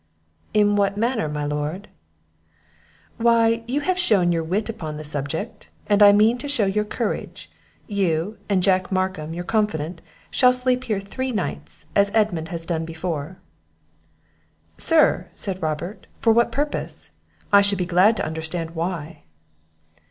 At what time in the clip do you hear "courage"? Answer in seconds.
6.85-7.51